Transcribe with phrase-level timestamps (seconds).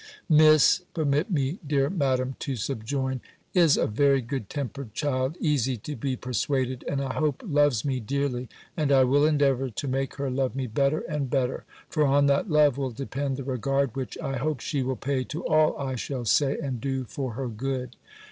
[0.29, 3.21] "Miss (permit me, dear Madam, to subjoin)
[3.53, 7.99] is a very good tempered child, easy to be persuaded, and I hope loves me
[7.99, 12.25] dearly; and I will endeavour to make her love me better and better; for on
[12.25, 15.93] that love will depend the regard which, I hope, she will pay to all I
[15.97, 17.95] shall say and do for her good.